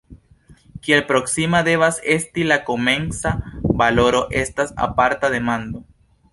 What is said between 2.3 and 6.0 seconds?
la komenca valoro estas aparta demando.